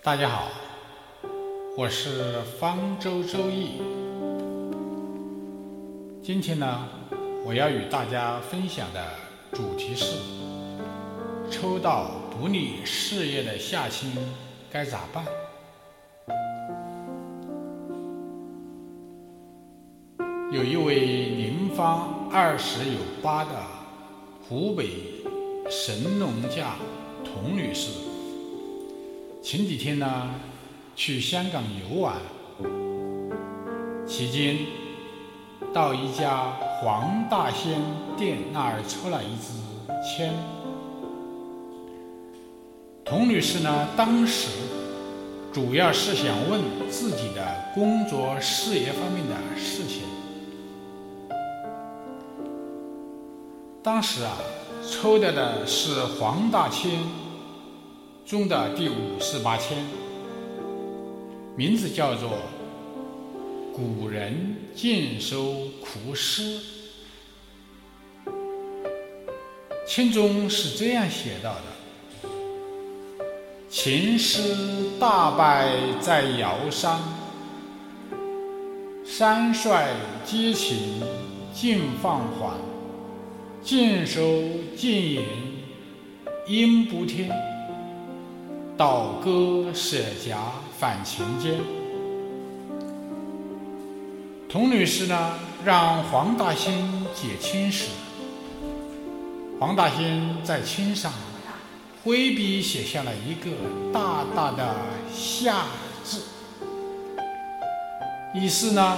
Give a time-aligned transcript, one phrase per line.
[0.00, 0.46] 大家好，
[1.76, 3.82] 我是方舟周易。
[6.22, 6.88] 今天呢，
[7.44, 9.04] 我要与大家分享的
[9.52, 10.16] 主题是：
[11.50, 14.12] 抽到不利事业的下亲
[14.70, 15.24] 该咋办？
[20.52, 23.50] 有一位年方二十有八的
[24.48, 25.24] 湖北
[25.68, 26.76] 神农架
[27.24, 27.90] 童女士，
[29.50, 30.28] 前几天呢
[30.94, 32.16] 去香港游玩，
[34.06, 34.58] 期间
[35.72, 37.80] 到一家黄大仙
[38.14, 39.54] 店那儿抽了一支
[40.04, 40.34] 签。
[43.06, 44.50] 童女士呢当时
[45.50, 50.02] 主要是想问自己的工作事业方面的事情。
[53.82, 54.36] 当时啊，
[54.86, 57.00] 抽到的是黄大签
[58.28, 59.78] 中的第五十八签，
[61.56, 62.28] 名字叫做
[63.74, 66.60] “古人尽收苦诗”。
[69.88, 72.28] 清中是这样写到的
[73.70, 74.54] ：“秦师
[75.00, 77.00] 大败在尧山，
[79.06, 79.88] 山帅
[80.26, 81.00] 皆擒
[81.54, 82.52] 尽放还。”
[83.64, 84.20] 尽收
[84.76, 85.22] 尽引
[86.46, 87.30] 应不听，
[88.78, 90.38] 倒戈舍甲
[90.78, 91.58] 反秦间。
[94.48, 96.72] 童女士呢，让黄大仙
[97.12, 97.88] 解亲时，
[99.58, 101.12] 黄大仙在签上
[102.04, 103.50] 挥笔写下了一个
[103.92, 104.76] 大大的
[105.12, 105.64] “下”
[106.04, 106.22] 字，
[108.32, 108.96] 意思呢，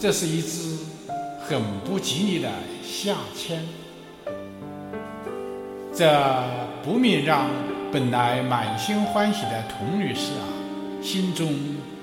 [0.00, 0.76] 这是一支
[1.40, 2.50] 很不吉利的
[2.82, 3.64] 下签。
[5.94, 6.44] 这
[6.84, 7.48] 不免让
[7.90, 10.44] 本来满心欢喜的童女士啊，
[11.02, 11.54] 心中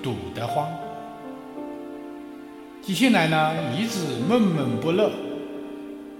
[0.02, 0.68] 堵得慌。
[2.82, 5.12] 几天来呢，一直闷闷不乐，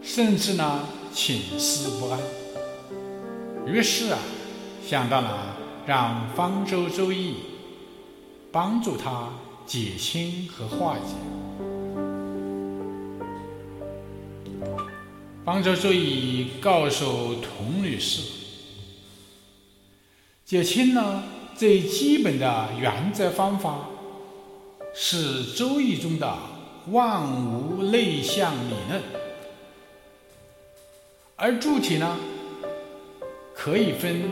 [0.03, 0.81] 甚至呢
[1.13, 2.21] 寝思不安。
[3.67, 4.19] 于是啊，
[4.87, 7.35] 想到了让方舟周易
[8.53, 9.31] 帮助他
[9.67, 11.15] 解心和化解。
[15.45, 18.36] 方舟周易告诉童女士，
[20.47, 21.25] 解亲呢
[21.57, 23.89] 最基本的原则方法
[24.95, 26.39] 是周易中的
[26.93, 29.03] 万物内向理论，
[31.35, 32.17] 而主体呢
[33.57, 34.31] 可以分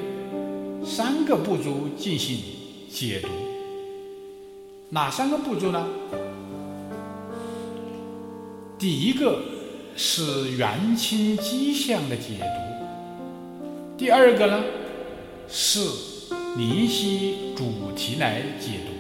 [0.87, 2.39] 三个步骤进行
[2.89, 3.29] 解读。
[4.91, 5.85] 哪三个步骤呢？
[8.79, 9.41] 第一个。
[9.97, 13.97] 是元清迹象的解读。
[13.97, 14.65] 第二个呢，
[15.49, 15.81] 是
[16.57, 18.93] 联系主题来解读。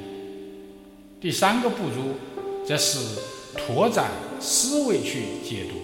[1.20, 3.20] 第三个步骤，则是
[3.56, 4.10] 拓展
[4.40, 5.76] 思维去解读。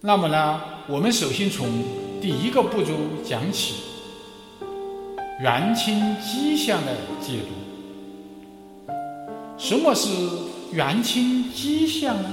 [0.00, 1.68] 那么呢，我们首先从
[2.20, 2.94] 第一个步骤
[3.24, 3.74] 讲起，
[5.40, 8.92] 元清迹象的解读。
[9.58, 10.08] 什么是
[10.72, 12.28] 元清迹象呢？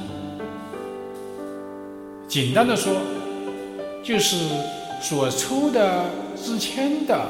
[2.27, 2.93] 简单的说，
[4.03, 4.37] 就是
[5.01, 6.05] 所抽的
[6.35, 7.27] 之签的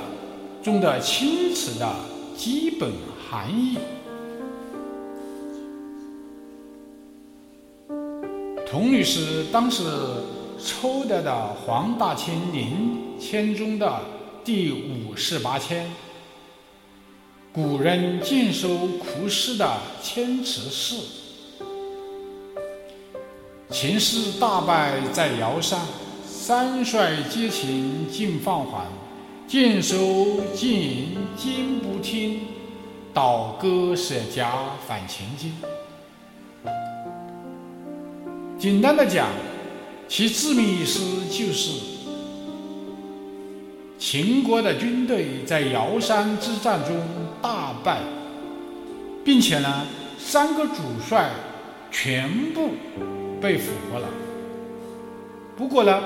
[0.64, 1.88] 中的青词的
[2.36, 2.92] 基本
[3.30, 3.78] 含义。
[8.70, 9.84] 童女士当时
[10.64, 12.72] 抽到的黄大千年
[13.20, 14.02] 签中的
[14.44, 15.90] 第五十八签，
[17.54, 20.96] 古人尽收苦诗的千词是。
[23.72, 25.80] 秦师大败在尧山，
[26.50, 28.88] 三帅皆擒尽放还。
[29.48, 32.40] 尽收尽银今不听，
[33.14, 34.52] 倒戈舍甲
[34.88, 35.54] 反秦军。
[38.58, 39.28] 简单的讲，
[40.08, 41.82] 其字面意思就是：
[44.00, 46.98] 秦国的军队在尧山之战中
[47.44, 48.00] 大败，
[49.24, 49.86] 并且呢，
[50.18, 51.30] 三个主帅
[51.92, 52.72] 全部。
[53.40, 54.08] 被俘获了，
[55.56, 56.02] 不过呢，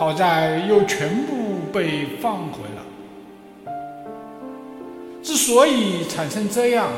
[0.00, 3.70] 好在又全部被放回了。
[5.22, 6.90] 之所以产生这样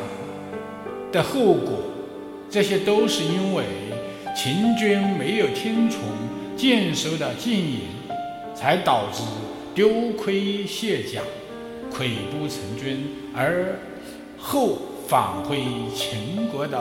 [1.10, 1.80] 的后果，
[2.48, 3.64] 这些都是因为
[4.36, 6.00] 秦军没有听从
[6.56, 7.80] 箭收的建言，
[8.54, 9.24] 才导致
[9.74, 11.22] 丢盔卸甲、
[11.92, 13.04] 溃不成军，
[13.34, 13.80] 而
[14.38, 14.78] 后
[15.08, 16.80] 返回秦国的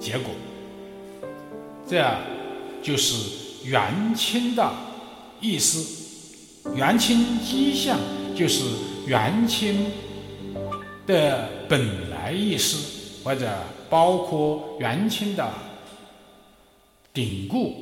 [0.00, 0.32] 结果。
[1.86, 2.04] 这
[2.82, 4.68] 就是元清的
[5.40, 6.02] 意思。
[6.74, 7.98] 元清迹象
[8.34, 8.64] 就是
[9.06, 9.84] 元清
[11.06, 13.46] 的本来意思，或者
[13.90, 15.46] 包括元清的
[17.12, 17.74] 典故、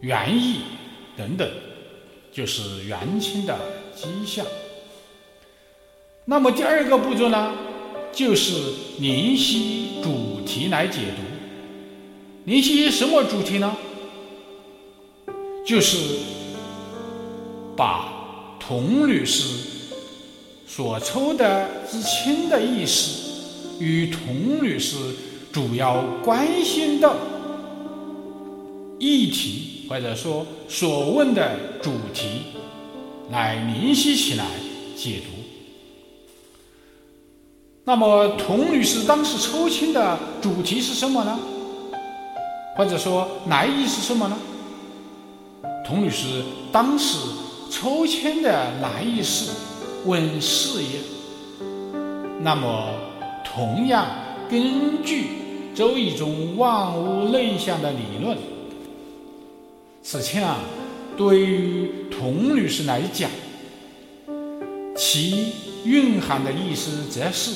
[0.00, 0.56] 原意
[1.16, 1.50] 等等，
[2.30, 3.58] 就是元清的
[3.96, 4.44] 迹象。
[6.26, 7.54] 那么第二个步骤呢，
[8.12, 8.52] 就是
[8.98, 11.22] 联系主题来解读。
[12.44, 13.74] 联系什么主题呢？
[15.68, 15.98] 就是
[17.76, 18.08] 把
[18.58, 19.68] 童女士
[20.66, 24.96] 所抽的知青的意思与童女士
[25.52, 27.14] 主要关心的
[28.98, 32.44] 议题，或者说所问的主题，
[33.30, 34.46] 来联系起来
[34.96, 35.26] 解读。
[37.84, 41.38] 那么，童女士当时抽签的主题是什么呢？
[42.74, 44.38] 或者说来意是什么呢？
[45.88, 47.16] 童女士当时
[47.70, 49.50] 抽签的来意是
[50.04, 51.00] 问事业。
[52.42, 52.92] 那么，
[53.42, 54.06] 同样
[54.50, 55.28] 根据
[55.74, 58.36] 周易中万物内向的理论，
[60.02, 60.58] 此签啊，
[61.16, 63.30] 对于童女士来讲，
[64.94, 65.52] 其
[65.84, 67.52] 蕴含的意思则是：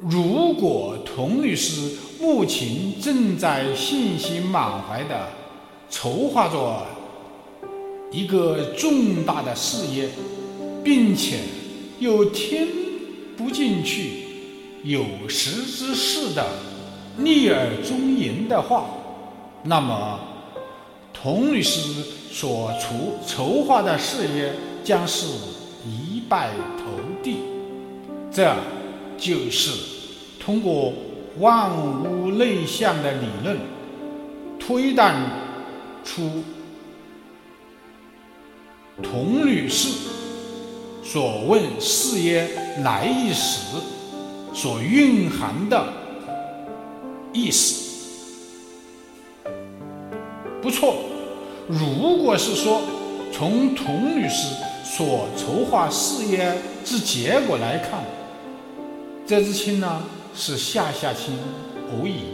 [0.00, 5.41] 如果童女士目前正在信心满怀的。
[5.92, 6.86] 筹划着
[8.10, 10.08] 一个重大的事业，
[10.82, 11.36] 并且
[12.00, 12.66] 又听
[13.36, 14.24] 不进去
[14.82, 16.44] 有识之士的
[17.18, 18.86] 逆耳忠言的话，
[19.64, 20.18] 那么
[21.12, 22.02] 童女士
[22.32, 25.26] 所筹筹划的事业将是
[25.84, 27.36] 一败涂地。
[28.32, 28.56] 这
[29.18, 29.70] 就是
[30.40, 30.94] 通过
[31.38, 33.58] 万物内向的理论
[34.58, 35.41] 推断。
[36.04, 36.42] 出
[39.02, 39.88] 童女士
[41.02, 42.48] 所问事业
[42.84, 43.76] 来意时
[44.52, 45.92] 所蕴含的
[47.32, 49.48] 意思，
[50.60, 50.94] 不错。
[51.68, 52.82] 如果是说
[53.32, 54.54] 从童女士
[54.84, 56.54] 所筹划事业
[56.84, 58.04] 之结果来看，
[59.26, 60.02] 这支亲呢
[60.34, 61.34] 是下下亲
[61.90, 62.24] 无疑，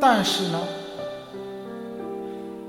[0.00, 0.66] 但是呢。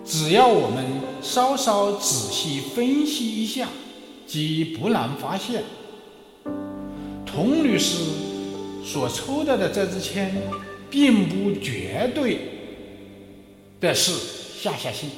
[0.06, 0.86] 只要我们
[1.22, 3.68] 稍稍仔细分析一下，
[4.28, 5.64] 即不难发现，
[7.26, 8.04] 童女士
[8.84, 10.32] 所抽到的这支签，
[10.92, 12.40] 并不绝对
[13.82, 14.12] 的是
[14.60, 15.10] 下下星，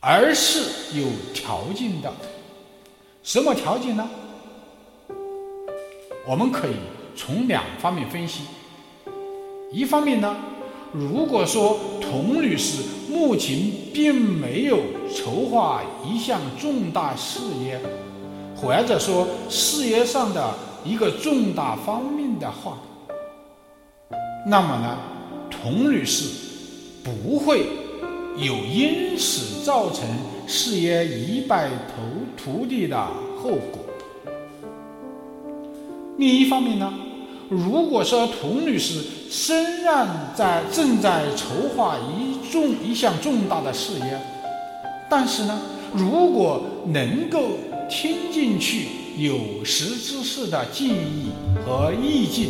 [0.00, 2.12] 而是有条件的。
[3.22, 4.10] 什么条件呢？
[6.26, 6.74] 我们可以
[7.16, 8.40] 从两方面分析。
[9.70, 10.36] 一方面呢。
[10.96, 13.58] 如果说童女士目前
[13.92, 14.78] 并没有
[15.12, 17.80] 筹划一项重大事业，
[18.54, 20.54] 或者说事业上的
[20.84, 22.78] 一个重大方面的话，
[24.46, 24.96] 那么呢，
[25.50, 26.28] 童女士
[27.02, 27.66] 不会
[28.36, 30.06] 有因此造成
[30.46, 32.96] 事业一败涂涂地的
[33.42, 33.84] 后果。
[36.18, 36.94] 另一方面呢？
[37.54, 44.18] 如果说童女士虽然在正在筹划一重一项重大的事业，
[45.08, 45.60] 但是呢，
[45.92, 47.40] 如果能够
[47.88, 51.30] 听进去有识之士的建议
[51.64, 52.48] 和意见，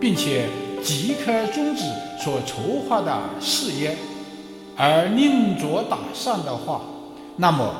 [0.00, 0.46] 并且
[0.82, 1.82] 即刻终止
[2.24, 3.94] 所筹划的事业，
[4.76, 6.80] 而另作打算的话，
[7.36, 7.74] 那么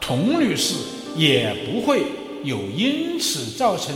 [0.00, 0.74] 童女士
[1.16, 2.04] 也不会
[2.44, 3.94] 有因此造成。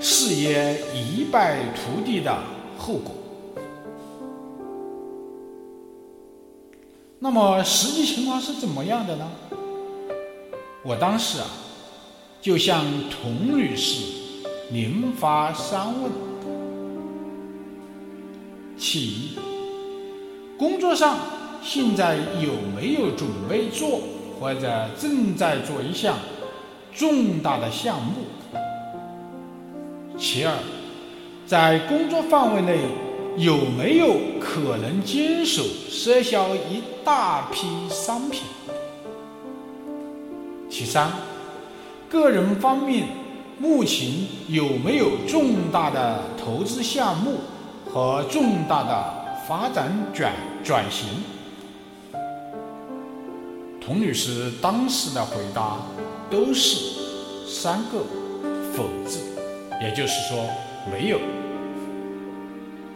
[0.00, 2.36] 事业一败涂地的
[2.78, 3.12] 后果。
[7.18, 9.26] 那么实际情况是怎么样的呢？
[10.84, 11.46] 我当时啊，
[12.40, 14.04] 就向童女士
[14.70, 16.12] 连发三问：
[18.76, 19.38] 其一，
[20.56, 21.18] 工作上
[21.62, 24.00] 现在有没有准备做
[24.38, 26.18] 或者正在做一项
[26.94, 28.12] 重大的项目？
[30.18, 30.54] 其二，
[31.46, 32.78] 在工作范围内
[33.36, 38.42] 有没有可能经手赊销一大批商品？
[40.70, 41.10] 其三，
[42.08, 43.06] 个人方面
[43.58, 44.08] 目前
[44.48, 47.34] 有没有重大的投资项目
[47.92, 50.32] 和重大的发展转
[50.64, 51.08] 转型？
[53.80, 55.76] 童女士当时的回答
[56.30, 56.96] 都是
[57.46, 57.98] 三个
[58.72, 59.35] 否字。
[59.82, 60.48] 也就是说，
[60.90, 61.20] 没有。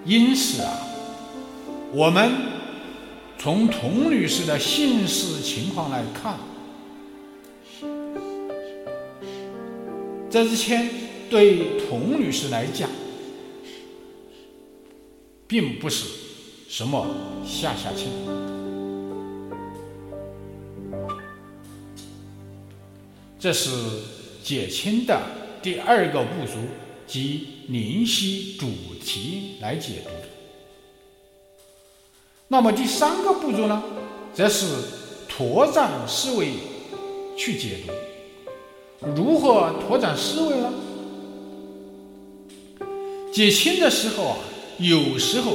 [0.05, 0.79] 因此啊，
[1.93, 2.33] 我们
[3.39, 6.39] 从童女士的姓氏情况来看，
[10.31, 10.89] 这支签
[11.29, 12.89] 对童女士来讲，
[15.47, 16.07] 并不是
[16.69, 17.07] 什么
[17.45, 18.09] 下下签。
[23.39, 23.71] 这是
[24.43, 25.19] 解签的
[25.63, 26.53] 第二个步骤，
[27.07, 28.67] 即联系主
[29.05, 30.11] 题来解读。
[32.49, 33.83] 那么第三个步骤呢，
[34.33, 34.67] 则是
[35.29, 36.53] 拓展思维
[37.37, 37.93] 去解读。
[39.15, 40.73] 如何拓展思维呢？
[43.33, 44.37] 解签的时候啊，
[44.79, 45.53] 有时候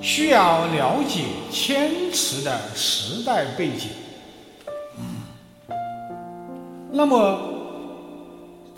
[0.00, 3.88] 需要了解签词的时代背景。
[6.92, 7.51] 那么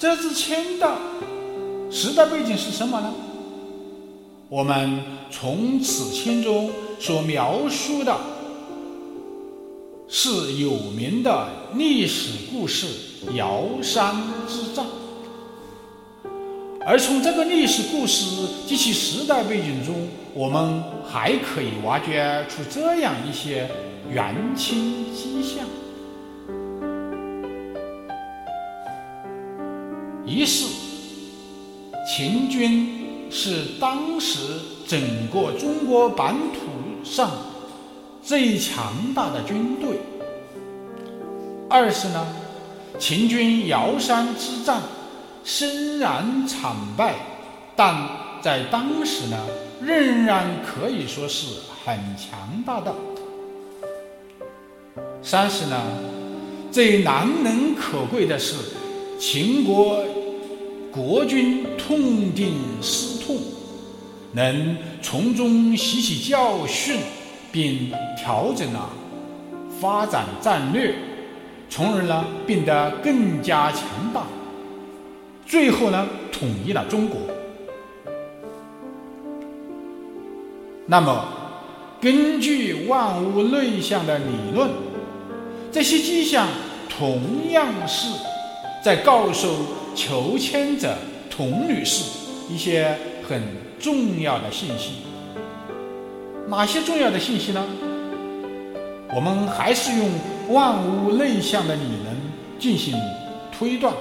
[0.05, 0.99] 这支签的
[1.91, 3.11] 时代背景是什么呢？
[4.51, 6.71] 我们从此签中
[7.01, 8.15] 所描述的
[10.07, 12.87] 是有名的历史故事
[13.33, 14.15] 尧山
[14.47, 14.85] 之战，
[16.87, 23.67] 而从这个历史故事及其时代背景中，我们还可以挖掘出这样一些
[24.13, 25.65] 元清迹象：
[30.35, 30.67] 一是
[32.07, 33.03] 秦军。
[33.37, 34.39] 是当时
[34.87, 36.61] 整个中国版图
[37.03, 37.29] 上
[38.23, 39.99] 最强大的军队。
[41.69, 42.25] 二是呢，
[42.97, 44.83] 秦军尧山之战
[45.43, 47.17] 虽然惨败，
[47.75, 48.09] 但
[48.41, 49.37] 在当时呢，
[49.83, 52.95] 仍然可以说是很强大的。
[55.23, 55.83] 三是呢，
[56.71, 58.55] 最难能可贵的是
[59.19, 60.05] 秦国。
[60.95, 63.37] 国军痛定思痛，
[64.31, 67.01] 能从中吸取教训，
[67.51, 68.89] 并调整了
[69.81, 70.95] 发展战略，
[71.69, 73.83] 从而呢变得更加强
[74.15, 74.23] 大，
[75.45, 77.19] 最后呢统一了中国。
[80.87, 81.25] 那么，
[82.01, 84.71] 根据万物内向的理论，
[85.73, 86.47] 这些迹象
[86.89, 88.07] 同样是
[88.85, 89.49] 在告诉。
[89.95, 90.97] 求签者
[91.31, 92.05] 童女士
[92.51, 92.97] 一些
[93.27, 93.41] 很
[93.79, 94.91] 重要的信息，
[96.49, 97.65] 哪些重要的信息呢？
[99.15, 100.11] 我们还是用
[100.51, 102.17] 万物内向的理论
[102.59, 102.99] 进行
[103.57, 103.95] 推断，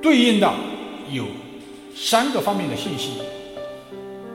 [0.00, 0.52] 对应的
[1.10, 1.24] 有
[1.96, 3.14] 三个方面的信息：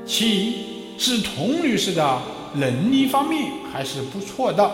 [0.05, 0.55] 其一
[0.97, 2.19] 是童女士的
[2.53, 4.69] 能力方面还是不错的。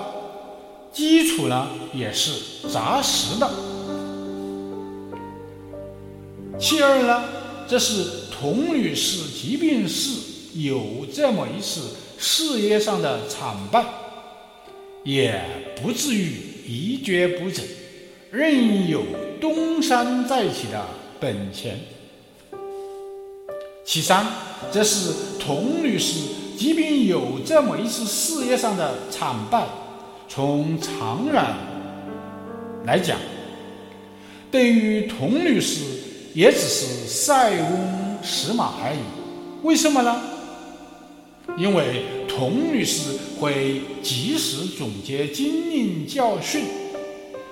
[0.92, 3.50] 基础呢也是扎实的。
[6.60, 7.24] 其二呢，
[7.68, 10.12] 这是童女士即便是
[10.56, 11.82] 有这么一次
[12.20, 13.84] 事业上的惨败，
[15.04, 15.42] 也
[15.82, 16.36] 不至于
[16.68, 17.66] 一蹶不振，
[18.30, 19.02] 仍有
[19.40, 20.86] 东山再起的
[21.20, 21.80] 本钱。
[23.84, 24.26] 其三，
[24.72, 26.20] 这是童女士
[26.58, 29.66] 即便有这么一次事业上的惨败。
[30.34, 31.44] 从长远
[32.86, 33.18] 来讲，
[34.50, 35.84] 对于童女士
[36.34, 39.00] 也只是塞翁失马而已。
[39.62, 40.22] 为什么呢？
[41.58, 46.64] 因为童女士会及时总结经验教训，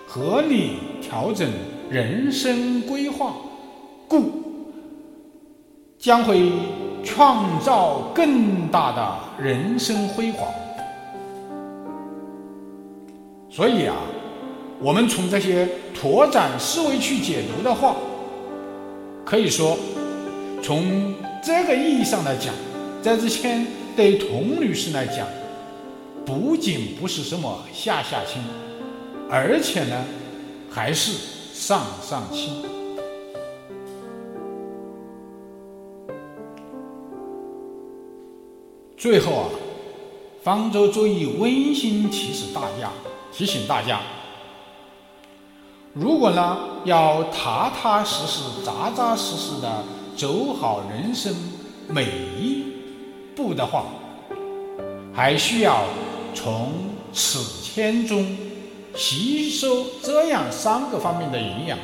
[0.08, 1.52] 合理调整
[1.90, 3.36] 人生规划，
[4.08, 4.32] 故
[5.98, 6.50] 将会
[7.04, 10.48] 创造更大的人生辉煌。
[13.52, 13.96] 所以啊，
[14.80, 17.96] 我们从这些拓展思维去解读的话，
[19.26, 19.76] 可以说，
[20.62, 21.14] 从
[21.44, 22.54] 这个意义上来讲，
[23.02, 23.66] 这支签
[23.96, 25.28] 对童女士来讲，
[26.26, 28.40] 不仅不是什么下下签，
[29.30, 30.06] 而且呢，
[30.70, 31.12] 还是
[31.52, 32.54] 上上签。
[38.96, 39.50] 最后啊，
[40.44, 42.92] 方舟注意温馨提示大家。
[43.32, 44.02] 提醒大家，
[45.94, 49.84] 如果呢要踏踏实实、扎扎实实的
[50.18, 51.34] 走好人生
[51.88, 52.06] 每
[52.38, 52.66] 一
[53.36, 53.86] 步的话，
[55.14, 55.84] 还需要
[56.36, 56.74] 从
[57.14, 58.36] 此签中
[58.94, 61.78] 吸收这样三个方面的营养。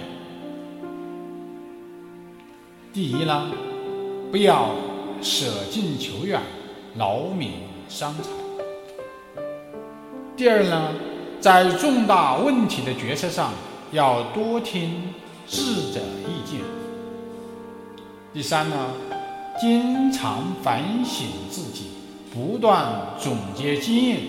[2.94, 3.50] 第一呢，
[4.30, 4.72] 不要
[5.22, 6.42] 舍近求远、
[6.98, 7.52] 劳民
[7.88, 8.30] 伤财；
[10.36, 10.92] 第二呢。
[11.46, 13.54] 在重大问题的决策上，
[13.92, 15.14] 要多听
[15.46, 16.60] 智者意见。
[18.34, 18.76] 第三呢，
[19.62, 21.92] 经常反省自己，
[22.34, 24.22] 不断总结经验，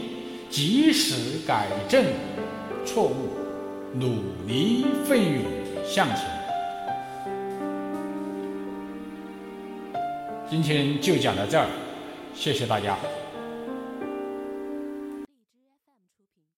[0.50, 2.04] 及时改正
[2.84, 3.30] 错误，
[3.94, 5.42] 努力奋勇
[5.88, 6.18] 向前。
[10.50, 11.66] 今天就讲到这儿，
[12.34, 12.94] 谢谢大家。